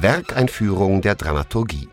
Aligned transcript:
Werkeinführung 0.00 1.02
der 1.02 1.16
Dramaturgie. 1.16 1.88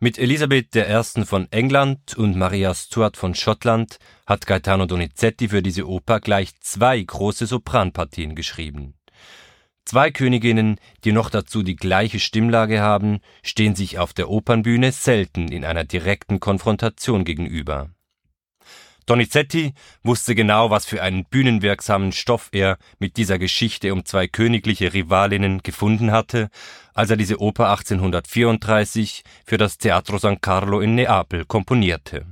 Mit 0.00 0.18
Elisabeth 0.18 0.74
I. 0.74 1.24
von 1.26 1.46
England 1.50 2.16
und 2.16 2.36
Maria 2.38 2.74
Stuart 2.74 3.18
von 3.18 3.34
Schottland 3.34 3.98
hat 4.26 4.46
Gaetano 4.46 4.86
Donizetti 4.86 5.48
für 5.48 5.60
diese 5.60 5.86
Oper 5.86 6.20
gleich 6.20 6.58
zwei 6.60 7.02
große 7.02 7.44
Sopranpartien 7.44 8.34
geschrieben. 8.34 8.94
Zwei 9.84 10.10
Königinnen, 10.10 10.80
die 11.04 11.12
noch 11.12 11.28
dazu 11.28 11.62
die 11.62 11.76
gleiche 11.76 12.18
Stimmlage 12.18 12.80
haben, 12.80 13.20
stehen 13.42 13.74
sich 13.74 13.98
auf 13.98 14.14
der 14.14 14.30
Opernbühne 14.30 14.90
selten 14.92 15.48
in 15.48 15.66
einer 15.66 15.84
direkten 15.84 16.40
Konfrontation 16.40 17.24
gegenüber. 17.24 17.90
Donizetti 19.06 19.74
wusste 20.02 20.34
genau, 20.34 20.70
was 20.70 20.86
für 20.86 21.02
einen 21.02 21.24
bühnenwirksamen 21.24 22.12
Stoff 22.12 22.48
er 22.52 22.78
mit 22.98 23.16
dieser 23.16 23.38
Geschichte 23.38 23.92
um 23.92 24.04
zwei 24.04 24.26
königliche 24.26 24.94
Rivalinnen 24.94 25.62
gefunden 25.62 26.10
hatte, 26.10 26.48
als 26.94 27.10
er 27.10 27.16
diese 27.16 27.40
Oper 27.40 27.68
1834 27.70 29.22
für 29.44 29.58
das 29.58 29.76
Teatro 29.78 30.18
San 30.18 30.40
Carlo 30.40 30.80
in 30.80 30.94
Neapel 30.94 31.44
komponierte. 31.44 32.26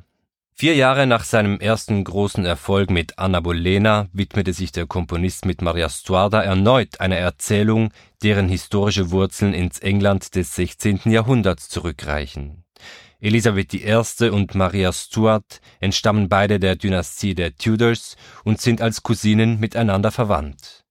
Vier 0.54 0.77
Jahre 0.77 1.06
nach 1.06 1.24
seinem 1.24 1.58
ersten 1.58 2.04
großen 2.04 2.44
Erfolg 2.44 2.88
mit 2.91 3.18
Anna 3.18 3.41
Bolena 3.41 4.08
widmete 4.12 4.52
sich 4.52 4.70
der 4.70 4.86
Komponist 4.86 5.44
mit 5.44 5.60
Maria 5.60 5.88
Stuarda 5.88 6.41
erneut 6.42 7.00
einer 7.00 7.16
Erzählung, 7.16 7.91
deren 8.22 8.48
historische 8.48 9.10
Wurzeln 9.10 9.54
ins 9.54 9.80
England 9.80 10.36
des 10.36 10.54
16. 10.54 11.00
Jahrhunderts 11.06 11.68
zurückreichen. 11.68 12.64
Elisabeth 13.22 13.72
I. 13.72 14.28
und 14.30 14.56
Maria 14.56 14.92
Stuart 14.92 15.60
entstammen 15.78 16.28
beide 16.28 16.59
der 16.59 16.74
Dynastie 16.74 17.36
der 17.36 17.55
Tudors 17.55 18.16
und 18.42 18.60
sind 18.60 18.82
als 18.82 19.05
Cousinen 19.05 19.60
miteinander 19.60 20.10
verwandt. 20.10 20.83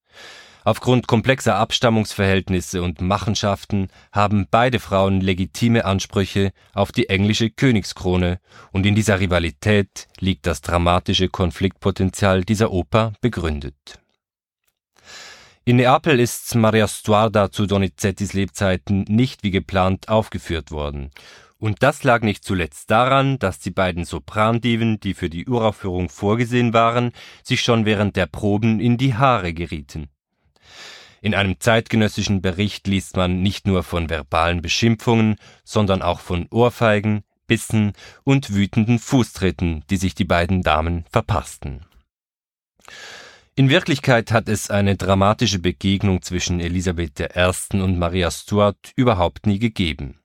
Aufgrund 0.64 1.08
komplexer 1.08 1.56
Abstammungsverhältnisse 1.56 2.82
und 2.82 3.00
Machenschaften 3.00 3.88
haben 4.12 4.46
beide 4.50 4.78
Frauen 4.78 5.20
legitime 5.20 5.84
Ansprüche 5.84 6.52
auf 6.72 6.92
die 6.92 7.08
englische 7.08 7.50
Königskrone, 7.50 8.38
und 8.70 8.86
in 8.86 8.94
dieser 8.94 9.18
Rivalität 9.18 10.06
liegt 10.20 10.46
das 10.46 10.60
dramatische 10.60 11.28
Konfliktpotenzial 11.28 12.44
dieser 12.44 12.70
Oper 12.70 13.12
begründet. 13.20 13.98
In 15.64 15.76
Neapel 15.76 16.18
ist 16.18 16.54
Maria 16.54 16.88
Stuarda 16.88 17.50
zu 17.52 17.66
Donizettis 17.66 18.32
Lebzeiten 18.32 19.04
nicht 19.08 19.42
wie 19.42 19.50
geplant 19.50 20.08
aufgeführt 20.08 20.70
worden 20.70 21.10
und 21.62 21.84
das 21.84 22.02
lag 22.02 22.22
nicht 22.22 22.42
zuletzt 22.42 22.90
daran, 22.90 23.38
dass 23.38 23.60
die 23.60 23.70
beiden 23.70 24.04
Soprandiven, 24.04 24.98
die 24.98 25.14
für 25.14 25.30
die 25.30 25.46
Uraufführung 25.46 26.08
vorgesehen 26.08 26.72
waren, 26.72 27.12
sich 27.44 27.60
schon 27.60 27.84
während 27.84 28.16
der 28.16 28.26
Proben 28.26 28.80
in 28.80 28.96
die 28.96 29.14
Haare 29.14 29.54
gerieten. 29.54 30.08
In 31.20 31.36
einem 31.36 31.60
zeitgenössischen 31.60 32.42
Bericht 32.42 32.88
liest 32.88 33.16
man 33.16 33.42
nicht 33.42 33.68
nur 33.68 33.84
von 33.84 34.10
verbalen 34.10 34.60
Beschimpfungen, 34.60 35.36
sondern 35.62 36.02
auch 36.02 36.18
von 36.18 36.48
Ohrfeigen, 36.50 37.22
Bissen 37.46 37.92
und 38.24 38.52
wütenden 38.52 38.98
Fußtritten, 38.98 39.84
die 39.88 39.98
sich 39.98 40.16
die 40.16 40.24
beiden 40.24 40.62
Damen 40.62 41.04
verpassten. 41.12 41.86
In 43.54 43.70
Wirklichkeit 43.70 44.32
hat 44.32 44.48
es 44.48 44.68
eine 44.68 44.96
dramatische 44.96 45.60
Begegnung 45.60 46.22
zwischen 46.22 46.58
Elisabeth 46.58 47.20
I. 47.20 47.78
und 47.80 48.00
Maria 48.00 48.32
Stuart 48.32 48.90
überhaupt 48.96 49.46
nie 49.46 49.60
gegeben. 49.60 50.18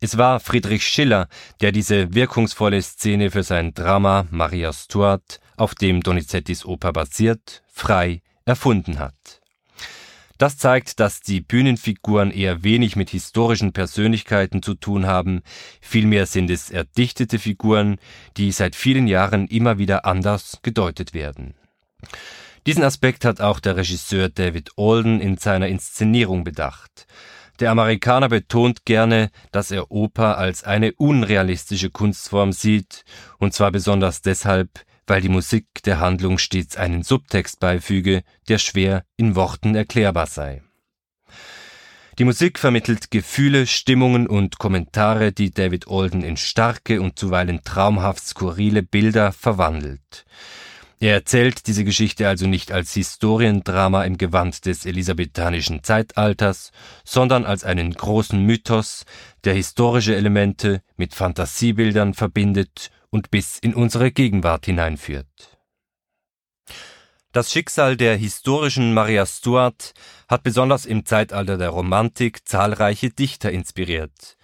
Es 0.00 0.16
war 0.16 0.38
Friedrich 0.38 0.86
Schiller, 0.86 1.26
der 1.60 1.72
diese 1.72 2.14
wirkungsvolle 2.14 2.80
Szene 2.80 3.32
für 3.32 3.42
sein 3.42 3.74
Drama 3.74 4.26
Maria 4.30 4.72
Stuart, 4.72 5.40
auf 5.56 5.74
dem 5.74 6.04
Donizettis 6.04 6.64
Oper 6.64 6.92
basiert, 6.92 7.64
frei 7.66 8.22
erfunden 8.44 9.00
hat. 9.00 9.40
Das 10.38 10.56
zeigt, 10.56 11.00
dass 11.00 11.20
die 11.20 11.40
Bühnenfiguren 11.40 12.30
eher 12.30 12.62
wenig 12.62 12.94
mit 12.94 13.10
historischen 13.10 13.72
Persönlichkeiten 13.72 14.62
zu 14.62 14.74
tun 14.74 15.06
haben, 15.06 15.42
vielmehr 15.80 16.26
sind 16.26 16.48
es 16.48 16.70
erdichtete 16.70 17.40
Figuren, 17.40 17.98
die 18.36 18.52
seit 18.52 18.76
vielen 18.76 19.08
Jahren 19.08 19.48
immer 19.48 19.78
wieder 19.78 20.04
anders 20.04 20.60
gedeutet 20.62 21.12
werden. 21.12 21.54
Diesen 22.68 22.84
Aspekt 22.84 23.24
hat 23.24 23.40
auch 23.40 23.58
der 23.58 23.76
Regisseur 23.76 24.28
David 24.28 24.70
Alden 24.76 25.20
in 25.20 25.38
seiner 25.38 25.66
Inszenierung 25.66 26.44
bedacht. 26.44 27.08
Der 27.60 27.72
Amerikaner 27.72 28.28
betont 28.28 28.84
gerne, 28.84 29.30
dass 29.50 29.70
er 29.70 29.90
Oper 29.90 30.38
als 30.38 30.62
eine 30.62 30.92
unrealistische 30.92 31.90
Kunstform 31.90 32.52
sieht, 32.52 33.04
und 33.38 33.52
zwar 33.52 33.72
besonders 33.72 34.22
deshalb, 34.22 34.84
weil 35.08 35.20
die 35.20 35.28
Musik 35.28 35.66
der 35.84 35.98
Handlung 35.98 36.38
stets 36.38 36.76
einen 36.76 37.02
Subtext 37.02 37.58
beifüge, 37.58 38.22
der 38.48 38.58
schwer 38.58 39.04
in 39.16 39.34
Worten 39.34 39.74
erklärbar 39.74 40.26
sei. 40.26 40.62
Die 42.18 42.24
Musik 42.24 42.58
vermittelt 42.58 43.10
Gefühle, 43.10 43.66
Stimmungen 43.66 44.26
und 44.26 44.58
Kommentare, 44.58 45.32
die 45.32 45.52
David 45.52 45.86
Alden 45.88 46.22
in 46.22 46.36
starke 46.36 47.00
und 47.00 47.18
zuweilen 47.18 47.60
traumhaft 47.64 48.24
skurrile 48.24 48.82
Bilder 48.82 49.32
verwandelt. 49.32 50.24
Er 51.00 51.14
erzählt 51.14 51.68
diese 51.68 51.84
Geschichte 51.84 52.26
also 52.26 52.48
nicht 52.48 52.72
als 52.72 52.92
Historiendrama 52.92 54.02
im 54.02 54.18
Gewand 54.18 54.66
des 54.66 54.84
elisabethanischen 54.84 55.84
Zeitalters, 55.84 56.72
sondern 57.04 57.44
als 57.44 57.62
einen 57.62 57.94
großen 57.94 58.42
Mythos, 58.42 59.04
der 59.44 59.54
historische 59.54 60.16
Elemente 60.16 60.82
mit 60.96 61.14
Fantasiebildern 61.14 62.14
verbindet 62.14 62.90
und 63.10 63.30
bis 63.30 63.58
in 63.58 63.74
unsere 63.74 64.10
Gegenwart 64.10 64.66
hineinführt. 64.66 65.58
Das 67.30 67.52
Schicksal 67.52 67.96
der 67.96 68.16
historischen 68.16 68.92
Maria 68.92 69.24
Stuart 69.24 69.92
hat 70.28 70.42
besonders 70.42 70.84
im 70.84 71.04
Zeitalter 71.04 71.58
der 71.58 71.68
Romantik 71.68 72.48
zahlreiche 72.48 73.10
Dichter 73.10 73.52
inspiriert. 73.52 74.36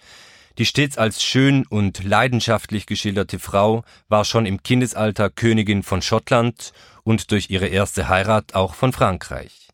Die 0.57 0.65
stets 0.65 0.97
als 0.97 1.21
schön 1.21 1.65
und 1.67 2.03
leidenschaftlich 2.05 2.85
geschilderte 2.85 3.39
Frau 3.39 3.83
war 4.07 4.23
schon 4.23 4.45
im 4.45 4.63
Kindesalter 4.63 5.29
Königin 5.29 5.83
von 5.83 6.01
Schottland 6.01 6.71
und 7.03 7.31
durch 7.31 7.49
ihre 7.49 7.67
erste 7.67 8.07
Heirat 8.07 8.55
auch 8.55 8.73
von 8.73 8.93
Frankreich. 8.93 9.67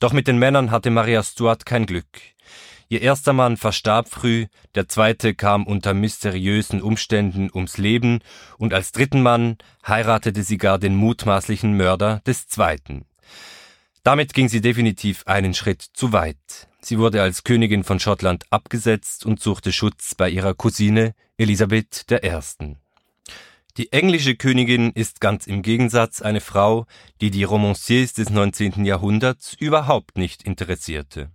Doch 0.00 0.12
mit 0.12 0.26
den 0.26 0.38
Männern 0.38 0.72
hatte 0.72 0.90
Maria 0.90 1.22
Stuart 1.22 1.64
kein 1.64 1.86
Glück. 1.86 2.08
Ihr 2.88 3.00
erster 3.00 3.32
Mann 3.32 3.56
verstarb 3.56 4.08
früh, 4.08 4.46
der 4.74 4.88
zweite 4.88 5.34
kam 5.34 5.66
unter 5.66 5.94
mysteriösen 5.94 6.82
Umständen 6.82 7.48
ums 7.54 7.78
Leben 7.78 8.18
und 8.58 8.74
als 8.74 8.90
dritten 8.90 9.22
Mann 9.22 9.56
heiratete 9.86 10.42
sie 10.42 10.58
gar 10.58 10.80
den 10.80 10.96
mutmaßlichen 10.96 11.76
Mörder 11.76 12.22
des 12.26 12.48
zweiten. 12.48 13.06
Damit 14.02 14.34
ging 14.34 14.48
sie 14.48 14.60
definitiv 14.60 15.22
einen 15.26 15.54
Schritt 15.54 15.80
zu 15.80 16.12
weit. 16.12 16.68
Sie 16.80 16.98
wurde 16.98 17.22
als 17.22 17.44
Königin 17.44 17.84
von 17.84 18.00
Schottland 18.00 18.44
abgesetzt 18.50 19.24
und 19.24 19.40
suchte 19.40 19.72
Schutz 19.72 20.16
bei 20.16 20.28
ihrer 20.28 20.54
Cousine 20.54 21.14
Elisabeth 21.36 22.06
I. 22.10 22.76
Die 23.76 23.92
englische 23.92 24.34
Königin 24.34 24.90
ist 24.90 25.20
ganz 25.20 25.46
im 25.46 25.62
Gegensatz 25.62 26.20
eine 26.20 26.40
Frau, 26.40 26.86
die 27.20 27.30
die 27.30 27.44
Romanciers 27.44 28.12
des 28.12 28.28
19. 28.28 28.84
Jahrhunderts 28.84 29.54
überhaupt 29.54 30.18
nicht 30.18 30.42
interessierte. 30.42 31.30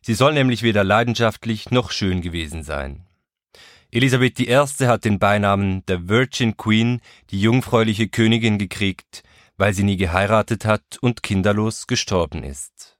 Sie 0.00 0.14
soll 0.14 0.32
nämlich 0.32 0.62
weder 0.62 0.84
leidenschaftlich 0.84 1.70
noch 1.70 1.92
schön 1.92 2.22
gewesen 2.22 2.64
sein. 2.64 3.06
Elisabeth 3.92 4.40
I. 4.40 4.56
hat 4.86 5.04
den 5.04 5.18
Beinamen 5.18 5.84
der 5.84 6.08
Virgin 6.08 6.56
Queen, 6.56 7.02
die 7.30 7.40
jungfräuliche 7.40 8.08
Königin, 8.08 8.56
gekriegt, 8.56 9.22
weil 9.62 9.74
sie 9.74 9.84
nie 9.84 9.96
geheiratet 9.96 10.64
hat 10.64 10.98
und 11.02 11.22
kinderlos 11.22 11.86
gestorben 11.86 12.42
ist. 12.42 12.98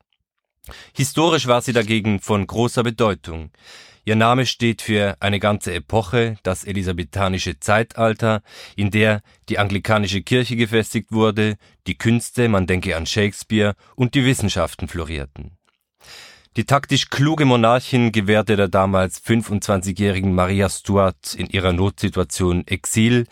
Historisch 0.95 1.49
war 1.49 1.61
sie 1.61 1.73
dagegen 1.73 2.21
von 2.21 2.47
großer 2.47 2.85
Bedeutung. 2.85 3.51
Ihr 4.05 4.15
Name 4.15 4.47
steht 4.47 4.81
für 4.81 5.17
eine 5.19 5.41
ganze 5.41 5.75
Epoche, 5.75 6.37
das 6.45 6.63
elisabethanische 6.63 7.59
Zeitalter, 7.59 8.43
in 8.77 8.93
der 8.93 9.23
die 9.49 9.59
anglikanische 9.59 10.23
Kirche 10.23 10.55
gefestigt 10.55 11.11
wurde, 11.11 11.57
die 11.89 11.99
Künste, 11.99 12.49
man 12.49 12.69
denke 12.69 12.97
an 12.97 13.07
Shakespeare, 13.07 13.75
und 13.97 14.15
die 14.15 14.25
Wissenschaften 14.25 14.87
florierten. 14.87 15.59
Die 16.55 16.65
taktisch 16.67 17.09
kluge 17.09 17.47
Monarchin 17.47 18.13
gewährte 18.13 18.57
der 18.57 18.69
damals 18.69 19.25
25-jährigen 19.25 20.35
Maria 20.35 20.69
Stuart 20.69 21.35
in 21.35 21.47
ihrer 21.47 21.73
Notsituation 21.73 22.67
Exil, 22.67 23.27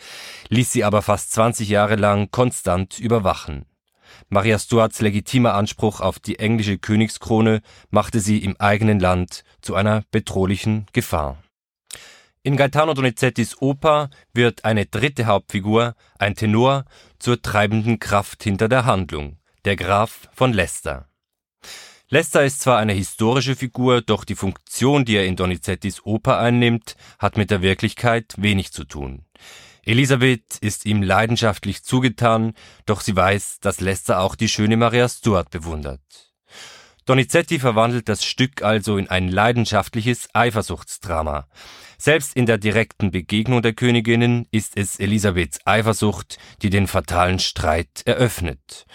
ließ 0.49 0.71
sie 0.71 0.83
aber 0.83 1.03
fast 1.03 1.31
20 1.33 1.69
Jahre 1.69 1.97
lang 1.97 2.31
konstant 2.31 2.99
überwachen. 2.99 3.67
Maria 4.29 4.57
Stuarts 4.57 5.01
legitimer 5.01 5.53
Anspruch 5.53 6.01
auf 6.01 6.17
die 6.17 6.39
englische 6.39 6.79
Königskrone 6.79 7.61
machte 7.91 8.19
sie 8.21 8.39
im 8.39 8.59
eigenen 8.59 8.99
Land 8.99 9.43
zu 9.61 9.75
einer 9.75 10.03
bedrohlichen 10.09 10.87
Gefahr. 10.91 11.37
In 12.41 12.57
Gaetano 12.57 12.95
Donizettis 12.95 13.61
Oper 13.61 14.09
wird 14.33 14.65
eine 14.65 14.87
dritte 14.87 15.27
Hauptfigur, 15.27 15.93
ein 16.17 16.33
Tenor, 16.33 16.85
zur 17.19 17.39
treibenden 17.39 17.99
Kraft 17.99 18.41
hinter 18.41 18.67
der 18.67 18.85
Handlung, 18.85 19.37
der 19.63 19.75
Graf 19.75 20.27
von 20.33 20.53
Leicester. 20.53 21.07
Leicester 22.13 22.43
ist 22.43 22.59
zwar 22.59 22.77
eine 22.77 22.91
historische 22.91 23.55
Figur, 23.55 24.01
doch 24.01 24.25
die 24.25 24.35
Funktion, 24.35 25.05
die 25.05 25.15
er 25.15 25.25
in 25.25 25.37
Donizettis 25.37 26.05
Oper 26.05 26.39
einnimmt, 26.39 26.97
hat 27.19 27.37
mit 27.37 27.49
der 27.51 27.61
Wirklichkeit 27.61 28.35
wenig 28.37 28.73
zu 28.73 28.83
tun. 28.83 29.23
Elisabeth 29.85 30.57
ist 30.59 30.85
ihm 30.85 31.01
leidenschaftlich 31.01 31.83
zugetan, 31.83 32.51
doch 32.85 32.99
sie 32.99 33.15
weiß, 33.15 33.61
dass 33.61 33.79
Lester 33.79 34.19
auch 34.19 34.35
die 34.35 34.49
schöne 34.49 34.75
Maria 34.75 35.07
Stuart 35.07 35.51
bewundert. 35.51 36.01
Donizetti 37.05 37.59
verwandelt 37.59 38.09
das 38.09 38.25
Stück 38.25 38.61
also 38.61 38.97
in 38.97 39.09
ein 39.09 39.29
leidenschaftliches 39.29 40.27
Eifersuchtsdrama. 40.33 41.47
Selbst 41.97 42.35
in 42.35 42.45
der 42.45 42.57
direkten 42.57 43.11
Begegnung 43.11 43.61
der 43.61 43.71
Königinnen 43.71 44.47
ist 44.51 44.75
es 44.75 44.99
Elisabeths 44.99 45.61
Eifersucht, 45.65 46.39
die 46.61 46.69
den 46.69 46.87
fatalen 46.87 47.39
Streit 47.39 48.01
eröffnet. 48.03 48.85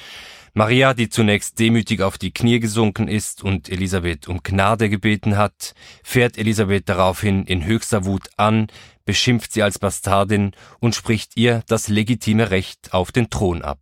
Maria, 0.58 0.94
die 0.94 1.10
zunächst 1.10 1.58
demütig 1.58 2.00
auf 2.00 2.16
die 2.16 2.30
Knie 2.30 2.60
gesunken 2.60 3.08
ist 3.08 3.44
und 3.44 3.68
Elisabeth 3.68 4.26
um 4.26 4.42
Gnade 4.42 4.88
gebeten 4.88 5.36
hat, 5.36 5.74
fährt 6.02 6.38
Elisabeth 6.38 6.88
daraufhin 6.88 7.44
in 7.44 7.66
höchster 7.66 8.06
Wut 8.06 8.30
an, 8.38 8.68
beschimpft 9.04 9.52
sie 9.52 9.62
als 9.62 9.78
Bastardin 9.78 10.52
und 10.80 10.94
spricht 10.94 11.36
ihr 11.36 11.62
das 11.66 11.88
legitime 11.88 12.50
Recht 12.50 12.94
auf 12.94 13.12
den 13.12 13.28
Thron 13.28 13.60
ab. 13.60 13.80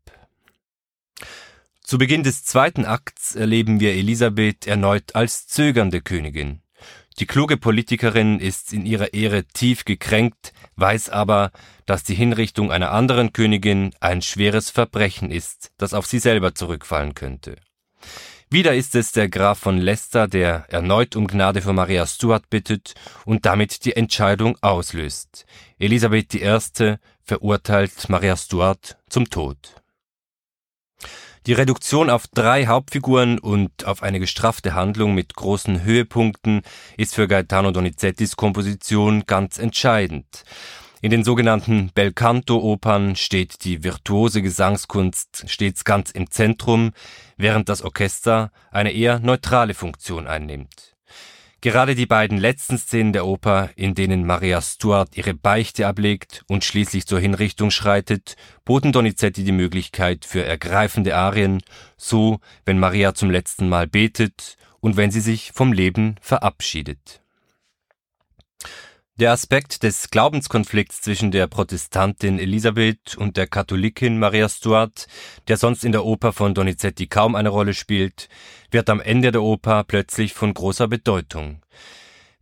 Zu 1.81 1.97
Beginn 1.97 2.25
des 2.25 2.44
zweiten 2.44 2.87
Akts 2.87 3.37
erleben 3.37 3.79
wir 3.79 3.93
Elisabeth 3.93 4.67
erneut 4.67 5.15
als 5.15 5.47
zögernde 5.47 6.00
Königin. 6.00 6.63
Die 7.20 7.26
kluge 7.26 7.56
Politikerin 7.56 8.40
ist 8.40 8.72
in 8.72 8.84
ihrer 8.84 9.14
Ehre 9.14 9.44
tief 9.44 9.84
gekränkt, 9.84 10.52
weiß 10.75 11.11
aber, 11.11 11.52
dass 11.87 12.02
die 12.02 12.14
Hinrichtung 12.14 12.72
einer 12.72 12.90
anderen 12.90 13.32
Königin 13.32 13.94
ein 14.00 14.20
schweres 14.20 14.70
Verbrechen 14.70 15.31
ist, 15.31 15.70
das 15.78 15.94
auf 15.94 16.06
sie 16.06 16.19
selber 16.19 16.55
zurückfallen 16.56 17.14
könnte. 17.14 17.56
Wieder 18.50 18.75
ist 18.75 18.94
es 18.94 19.12
der 19.12 19.28
Graf 19.28 19.58
von 19.58 19.78
Leicester, 19.78 20.28
der 20.28 20.66
erneut 20.69 21.14
um 21.14 21.26
Gnade 21.26 21.62
für 21.62 21.72
Maria 21.72 22.06
Stuart 22.06 22.50
bittet 22.50 22.94
und 23.25 23.46
damit 23.46 23.84
die 23.84 23.96
Entscheidung 23.96 24.58
auslöst. 24.60 25.46
Elisabeth 25.78 26.34
I. 26.34 26.96
verurteilt 27.22 28.08
Maria 28.08 28.37
Stuart 28.37 28.99
zum 29.08 29.31
Tod. 29.31 29.83
Die 31.46 31.52
Reduktion 31.52 32.08
auf 32.08 32.26
drei 32.26 32.69
Hauptfiguren 32.69 33.38
und 33.38 33.85
auf 33.85 34.02
eine 34.02 34.19
gestraffte 34.19 34.73
Handlung 34.73 35.14
mit 35.14 35.35
großen 35.35 35.82
Höhepunkten 35.82 36.62
ist 36.96 37.14
für 37.14 37.29
Gaetano 37.29 37.70
Donizettis 37.70 38.37
Komposition 38.37 39.25
ganz 39.26 39.58
entscheidend. 39.58 40.44
In 41.02 41.11
den 41.11 41.23
sogenannten 41.23 41.91
Belcanto-Opern 41.94 43.14
steht 43.14 43.62
die 43.64 43.85
virtuose 43.85 44.41
Gesangskunst 44.41 45.44
stets 45.46 45.85
ganz 45.85 46.11
im 46.12 46.31
Zentrum, 46.31 46.93
während 47.37 47.69
das 47.69 47.82
Orchester 47.82 48.50
eine 48.70 48.93
eher 48.93 49.19
neutrale 49.19 49.75
Funktion 49.75 50.26
einnimmt. 50.26 50.94
Gerade 51.64 51.94
die 51.94 52.05
beiden 52.05 52.37
letzten 52.37 52.76
Szenen 52.76 53.14
der 53.14 53.25
Oper, 53.25 53.70
in 53.75 53.94
denen 53.94 54.26
Maria 54.26 54.61
Stuart 54.61 55.16
ihre 55.16 55.32
Beichte 55.32 55.87
ablegt 55.87 56.44
und 56.46 56.62
schließlich 56.62 57.06
zur 57.06 57.19
Hinrichtung 57.19 57.70
schreitet, 57.70 58.37
boten 58.66 58.93
Donizetti 58.93 59.44
die 59.44 59.50
Möglichkeit 59.50 60.26
für 60.26 60.44
ergreifende 60.44 61.16
Arien, 61.16 61.62
so 61.96 62.38
wenn 62.66 62.78
Maria 62.78 63.14
zum 63.14 63.31
letzten 63.31 63.70
Mal 63.70 63.87
betet 63.87 64.58
und 64.81 64.99
wenn 64.99 65.11
sie 65.11 65.22
sich 65.22 65.52
vom 65.52 65.72
Leben 65.72 66.16
verabschiedet. 66.20 67.22
Der 69.20 69.31
Aspekt 69.31 69.84
des 69.84 70.11
Glaubenskonflikts 70.11 71.00
zwischen 71.00 71.31
der 71.31 71.46
Protestantin 71.46 72.40
Elisabeth 72.40 73.16
und 73.16 73.37
der 73.37 73.46
Katholikin 73.46 74.19
Maria 74.19 74.49
Stuart, 74.49 75.06
der 75.46 75.56
sonst 75.56 75.84
in 75.84 75.93
der 75.93 76.05
Oper 76.05 76.32
von 76.32 76.52
Donizetti 76.52 77.06
kaum 77.06 77.37
eine 77.37 77.50
Rolle 77.50 77.75
spielt, 77.75 78.28
wird 78.72 78.90
am 78.90 79.00
Ende 79.00 79.31
der 79.31 79.44
Oper 79.44 79.84
plötzlich 79.84 80.32
von 80.32 80.52
großer 80.52 80.88
Bedeutung. 80.88 81.62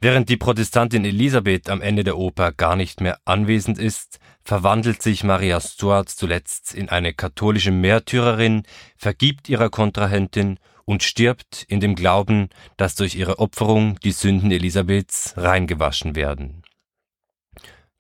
Während 0.01 0.31
die 0.31 0.39
Protestantin 0.39 1.05
Elisabeth 1.05 1.69
am 1.69 1.83
Ende 1.83 2.05
der 2.05 2.17
Oper 2.17 2.53
gar 2.53 2.75
nicht 2.75 3.03
mehr 3.03 3.19
anwesend 3.27 3.79
ist, 3.79 4.19
verwandelt 4.43 5.03
sich 5.03 5.25
Maria 5.25 5.61
Stuart 5.61 6.09
zuletzt 6.09 6.73
in 6.73 6.89
eine 6.89 7.13
katholische 7.13 7.71
Märtyrerin, 7.71 8.63
vergibt 8.97 9.51
ihrer 9.51 9.69
Kontrahentin 9.69 10.59
und 10.87 11.03
stirbt 11.03 11.65
in 11.69 11.81
dem 11.81 11.95
Glauben, 11.95 12.49
dass 12.79 12.95
durch 12.95 13.15
ihre 13.15 13.39
Opferung 13.41 14.01
die 14.01 14.13
Sünden 14.13 14.51
Elisabeths 14.51 15.35
reingewaschen 15.37 16.17
werden. 16.17 16.62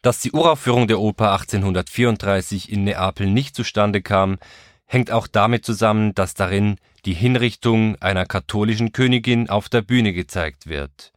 Dass 0.02 0.19
die 0.19 0.32
Uraufführung 0.32 0.88
der 0.88 0.99
Oper 0.99 1.31
1834 1.32 2.72
in 2.72 2.82
Neapel 2.82 3.28
nicht 3.28 3.54
zustande 3.54 4.02
kam, 4.02 4.38
hängt 4.84 5.12
auch 5.12 5.28
damit 5.28 5.64
zusammen, 5.64 6.12
dass 6.14 6.34
darin 6.34 6.76
die 7.04 7.14
Hinrichtung 7.14 7.96
einer 8.00 8.26
katholischen 8.26 8.93
Königin 8.93 9.49
auf 9.49 9.69
der 9.69 9.82
Bühne 9.82 10.12
gezeigt 10.12 10.66
wird. 10.66 11.12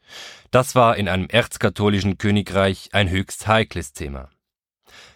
Das 0.52 0.76
war 0.76 0.98
in 0.98 1.10
einem 1.10 1.28
erzkatholischen 1.28 2.20
Königreich 2.20 2.90
ein 2.94 3.10
höchst 3.10 3.48
heikles 3.48 3.92
Thema. 3.94 4.30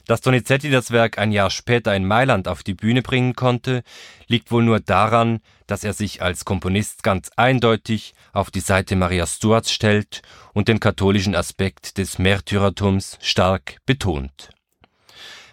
Dass 0.05 0.21
Donizetti 0.21 0.69
das 0.69 0.91
Werk 0.91 1.17
ein 1.17 1.31
Jahr 1.31 1.49
später 1.49 1.95
in 1.95 2.05
Mailand 2.05 2.47
auf 2.47 2.63
die 2.63 2.73
Bühne 2.73 3.01
bringen 3.01 3.35
konnte, 3.35 3.83
liegt 4.27 4.51
wohl 4.51 4.63
nur 4.63 4.79
daran, 4.79 5.39
dass 5.67 5.83
er 5.83 5.93
sich 5.93 6.21
als 6.21 6.45
Komponist 6.45 7.03
ganz 7.03 7.29
eindeutig 7.35 8.13
auf 8.33 8.51
die 8.51 8.59
Seite 8.59 8.95
Maria 8.95 9.27
Stuarts 9.27 9.71
stellt 9.71 10.21
und 10.53 10.67
den 10.67 10.79
katholischen 10.79 11.35
Aspekt 11.35 11.97
des 11.97 12.17
Märtyrertums 12.17 13.17
stark 13.21 13.77
betont. 13.85 14.49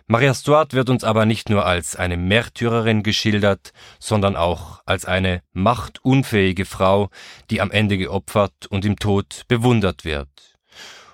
Maria 0.09 0.35
Stuart 0.35 0.73
wird 0.73 0.89
uns 0.89 1.03
aber 1.03 1.27
nicht 1.27 1.51
nur 1.51 1.67
als 1.67 1.97
eine 1.97 2.17
Märtyrerin 2.17 3.03
geschildert, 3.03 3.73
sondern 3.99 4.37
auch 4.37 4.81
als 4.87 5.05
eine 5.05 5.43
machtunfähige 5.53 6.65
Frau, 6.65 7.11
die 7.51 7.61
am 7.61 7.73
Ende 7.73 7.99
geopfert 7.99 8.67
und 8.69 8.85
im 8.85 9.01
Tod 9.01 9.43
bewundert 9.49 10.05
wird. 10.05 10.56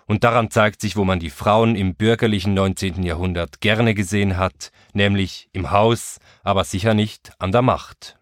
Und 0.06 0.24
daran 0.24 0.50
zeigt 0.50 0.80
sich, 0.80 0.96
wo 0.96 1.04
man 1.04 1.20
die 1.20 1.30
Frauen 1.30 1.76
im 1.76 1.94
bürgerlichen 1.94 2.54
19. 2.54 3.02
Jahrhundert 3.02 3.60
gerne 3.60 3.94
gesehen 3.94 4.36
hat, 4.36 4.72
nämlich 4.92 5.48
im 5.52 5.70
Haus, 5.70 6.18
aber 6.42 6.64
sicher 6.64 6.94
nicht 6.94 7.32
an 7.38 7.52
der 7.52 7.62
Macht. 7.62 8.18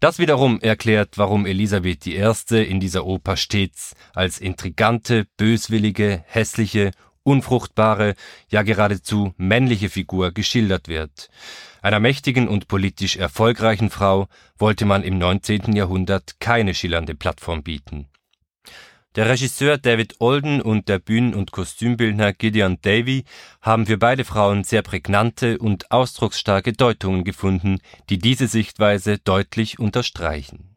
Das 0.00 0.18
wiederum 0.18 0.60
erklärt, 0.60 1.18
warum 1.18 1.44
Elisabeth 1.44 2.06
I. 2.06 2.22
in 2.62 2.78
dieser 2.78 3.04
Oper 3.04 3.36
stets 3.36 3.94
als 4.14 4.38
intrigante, 4.38 5.26
böswillige, 5.36 6.22
hässliche, 6.26 6.92
unfruchtbare, 7.24 8.14
ja 8.48 8.62
geradezu 8.62 9.34
männliche 9.36 9.90
Figur 9.90 10.32
geschildert 10.32 10.88
wird. 10.88 11.28
Einer 11.82 12.00
mächtigen 12.00 12.48
und 12.48 12.68
politisch 12.68 13.16
erfolgreichen 13.16 13.90
Frau 13.90 14.28
wollte 14.56 14.84
man 14.84 15.02
im 15.02 15.18
19. 15.18 15.74
Jahrhundert 15.74 16.40
keine 16.40 16.74
schillernde 16.74 17.14
Plattform 17.14 17.62
bieten. 17.62 18.08
Der 19.18 19.28
Regisseur 19.28 19.78
David 19.78 20.20
Olden 20.20 20.62
und 20.62 20.88
der 20.88 21.00
Bühnen- 21.00 21.34
und 21.34 21.50
Kostümbildner 21.50 22.32
Gideon 22.32 22.78
Davy 22.82 23.24
haben 23.60 23.84
für 23.84 23.98
beide 23.98 24.24
Frauen 24.24 24.62
sehr 24.62 24.82
prägnante 24.82 25.58
und 25.58 25.90
ausdrucksstarke 25.90 26.72
Deutungen 26.72 27.24
gefunden, 27.24 27.80
die 28.10 28.18
diese 28.18 28.46
Sichtweise 28.46 29.18
deutlich 29.18 29.80
unterstreichen. 29.80 30.76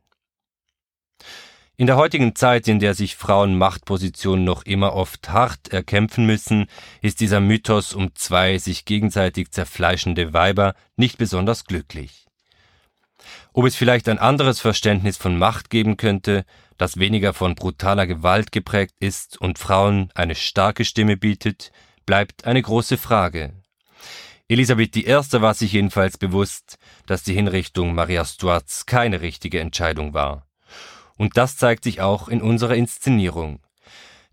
In 1.77 1.86
der 1.86 1.98
heutigen 1.98 2.36
Zeit, 2.36 2.68
in 2.68 2.80
der 2.80 2.96
sich 2.96 3.15
Frauen 3.15 3.60
Machtpositionen 3.60 4.44
noch 4.44 4.63
immer 4.65 4.94
oft 4.94 5.30
hart 5.30 5.68
erkämpfen 5.68 6.25
müssen, 6.25 6.65
ist 7.04 7.20
dieser 7.20 7.42
Mythos 7.42 7.94
um 7.94 8.15
zwei 8.15 8.58
sich 8.58 8.86
gegenseitig 8.86 9.51
zerfleischende 9.51 10.34
Weiber 10.34 10.74
nicht 10.96 11.20
besonders 11.20 11.65
glücklich. 11.65 12.25
Ob 13.54 13.66
es 13.66 13.75
vielleicht 13.75 14.08
ein 14.10 14.20
anderes 14.20 14.60
Verständnis 14.60 15.18
von 15.18 15.38
Macht 15.38 15.70
geben 15.70 15.98
könnte, 15.98 16.46
das 16.78 16.98
weniger 16.98 17.34
von 17.34 17.56
brutaler 17.56 18.08
Gewalt 18.08 18.51
geprägt 18.51 18.96
ist 19.00 19.40
und 19.40 19.60
Frauen 19.60 20.10
eine 20.16 20.36
starke 20.36 20.86
Stimme 20.86 21.18
bietet, 21.18 21.72
bleibt 22.06 22.46
eine 22.46 22.62
große 22.62 22.98
Frage. 22.98 23.54
Elisabeth 24.48 24.98
I. 24.98 25.06
war 25.06 25.54
sich 25.54 25.74
jedenfalls 25.74 26.18
bewusst, 26.18 26.78
dass 27.06 27.24
die 27.24 27.34
Hinrichtung 27.34 27.96
Maria 27.96 28.25
Stuarts 28.25 28.86
keine 28.86 29.22
richtige 29.22 29.60
Entscheidung 29.60 30.13
war. 30.13 30.46
Und 31.18 31.38
das 31.38 31.56
zeigt 31.56 31.84
sich 31.84 32.01
auch 32.01 32.28
in 32.28 32.42
unserer 32.42 32.75
Inszenierung. 32.75 33.60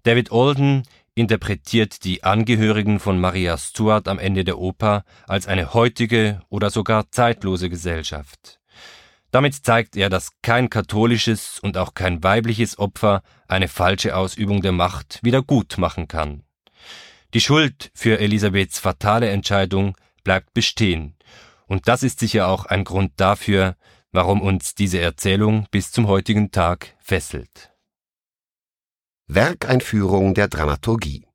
David 0.02 0.32
Alden 0.32 0.84
interpretiert 1.14 2.04
die 2.04 2.24
Angehörigen 2.24 2.98
von 2.98 3.20
Maria 3.20 3.58
Stuart 3.58 4.08
am 4.08 4.18
Ende 4.18 4.44
der 4.44 4.58
Oper 4.58 5.04
als 5.26 5.46
eine 5.46 5.74
heutige 5.74 6.40
oder 6.48 6.70
sogar 6.70 7.10
zeitlose 7.10 7.68
Gesellschaft. 7.68 8.58
Damit 9.30 9.54
zeigt 9.54 9.96
er, 9.96 10.08
dass 10.08 10.30
kein 10.42 10.70
katholisches 10.70 11.58
und 11.58 11.76
auch 11.76 11.94
kein 11.94 12.22
weibliches 12.22 12.78
Opfer 12.78 13.22
eine 13.46 13.68
falsche 13.68 14.16
Ausübung 14.16 14.62
der 14.62 14.72
Macht 14.72 15.20
wieder 15.22 15.42
gut 15.42 15.76
machen 15.76 16.08
kann. 16.08 16.44
Die 17.34 17.40
Schuld 17.42 17.90
für 17.94 18.18
Elisabeths 18.18 18.78
fatale 18.78 19.28
Entscheidung 19.28 19.96
bleibt 20.24 20.54
bestehen, 20.54 21.14
und 21.66 21.86
das 21.86 22.02
ist 22.02 22.18
sicher 22.20 22.48
auch 22.48 22.64
ein 22.64 22.84
Grund 22.84 23.12
dafür, 23.16 23.76
warum 24.10 24.40
uns 24.40 24.74
diese 24.74 25.00
Erzählung 25.00 25.66
bis 25.70 25.92
zum 25.92 26.06
heutigen 26.06 26.50
Tag 26.50 26.96
fesselt. 26.98 27.70
Werkeinführung 29.26 30.32
der 30.32 30.48
Dramaturgie 30.48 31.27